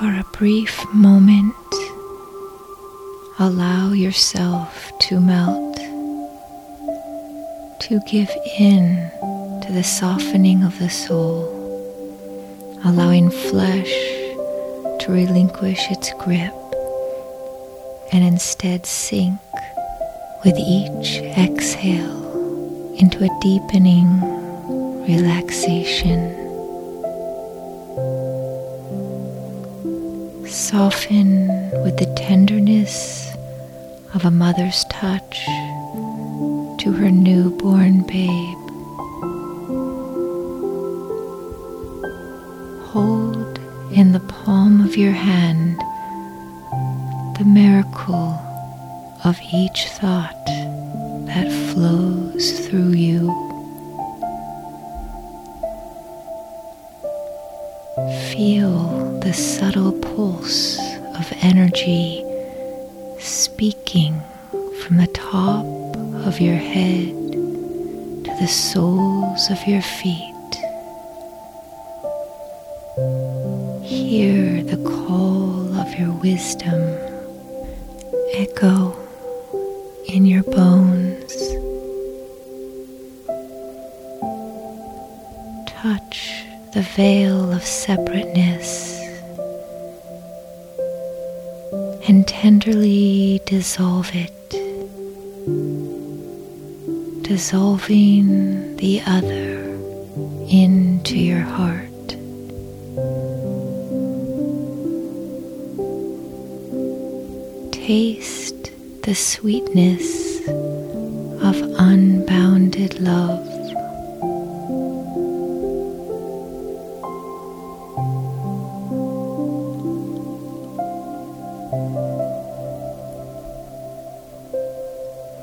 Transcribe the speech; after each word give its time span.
For 0.00 0.06
a 0.06 0.24
brief 0.32 0.82
moment, 0.94 1.54
allow 3.38 3.92
yourself 3.92 4.90
to 5.00 5.20
melt, 5.20 5.76
to 7.80 8.00
give 8.10 8.30
in 8.58 9.10
to 9.60 9.68
the 9.70 9.84
softening 9.84 10.62
of 10.62 10.78
the 10.78 10.88
soul, 10.88 11.44
allowing 12.82 13.28
flesh 13.28 13.92
to 15.00 15.06
relinquish 15.10 15.90
its 15.90 16.10
grip 16.14 16.54
and 18.10 18.24
instead 18.24 18.86
sink 18.86 19.38
with 20.46 20.56
each 20.56 21.18
exhale 21.36 22.94
into 22.96 23.22
a 23.22 23.40
deepening 23.42 24.08
relaxation. 25.06 26.39
Soften 30.70 31.48
with 31.82 31.96
the 31.96 32.06
tenderness 32.14 33.34
of 34.14 34.24
a 34.24 34.30
mother's 34.30 34.84
touch 34.84 35.44
to 36.78 36.92
her 36.96 37.10
newborn 37.10 38.02
babe. 38.02 38.56
Hold 42.92 43.58
in 43.90 44.12
the 44.12 44.20
palm 44.20 44.80
of 44.80 44.96
your 44.96 45.10
hand 45.10 45.76
the 47.36 47.44
miracle 47.44 48.38
of 49.24 49.40
each 49.52 49.88
thought 49.88 50.46
that 51.26 51.50
flows 51.72 52.60
through 52.68 52.92
you. 52.92 53.49
Feel 58.32 59.20
the 59.20 59.32
subtle 59.32 59.92
pulse 59.92 60.78
of 61.18 61.32
energy 61.42 62.24
speaking 63.18 64.20
from 64.82 64.96
the 64.96 65.06
top 65.08 65.64
of 66.26 66.40
your 66.40 66.56
head 66.56 67.14
to 68.24 68.36
the 68.40 68.46
soles 68.48 69.50
of 69.50 69.58
your 69.66 69.82
feet. 69.82 70.52
Hear 73.82 74.62
the 74.62 74.80
call 74.84 75.78
of 75.78 75.94
your 75.98 76.12
wisdom 76.12 76.80
echo 78.34 78.96
in 80.08 80.24
your 80.24 80.42
bones. 80.44 81.09
The 86.80 86.86
veil 86.96 87.52
of 87.52 87.62
separateness 87.62 88.98
and 92.08 92.26
tenderly 92.26 93.38
dissolve 93.44 94.10
it, 94.14 94.50
dissolving 97.22 98.76
the 98.76 99.02
other 99.04 99.60
into 100.48 101.18
your 101.18 101.42
heart. 101.42 101.86
taste 107.72 108.70
the 109.02 109.14
sweetness 109.14 110.48
of 111.42 111.56
unbounded 111.78 113.00
love. 113.00 113.49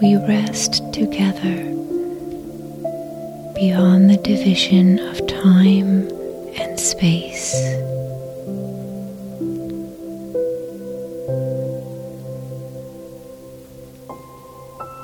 We 0.00 0.16
rest 0.16 0.92
together 0.92 1.56
beyond 3.54 4.10
the 4.10 4.20
division 4.22 4.98
of 4.98 5.26
time 5.26 6.08
and 6.58 6.78
space. 6.78 7.54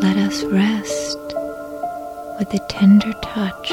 let 0.00 0.16
us 0.16 0.44
rest 0.44 1.18
with 2.38 2.48
the 2.50 2.64
tender 2.68 3.12
touch 3.20 3.70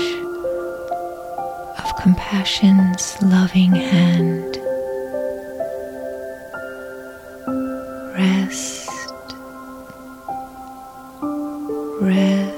of 1.79 1.95
compassion's 2.01 3.15
loving 3.21 3.71
hand. 3.71 4.64
Rest, 12.05 12.54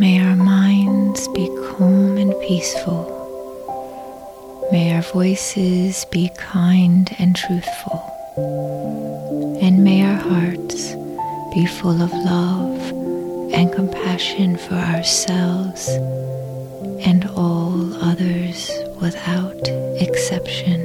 May 0.00 0.18
our 0.18 0.34
minds 0.34 1.28
be 1.28 1.46
calm 1.76 2.16
and 2.16 2.32
peaceful. 2.40 3.04
May 4.72 4.94
our 4.94 5.02
voices 5.02 6.06
be 6.06 6.30
kind 6.30 7.14
and 7.18 7.36
truthful. 7.36 8.00
And 9.60 9.84
may 9.84 10.02
our 10.02 10.16
hearts 10.16 10.94
be 11.52 11.66
full 11.66 12.00
of 12.00 12.10
love 12.14 12.80
and 13.52 13.70
compassion 13.70 14.56
for 14.56 14.76
ourselves 14.76 15.86
and 17.04 17.28
all 17.36 17.92
others 18.02 18.70
without 19.02 19.60
exception. 20.00 20.79